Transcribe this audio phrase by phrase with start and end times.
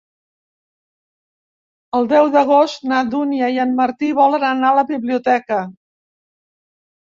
[1.97, 5.61] El deu d'agost na Dúnia i en Martí volen anar a la biblioteca.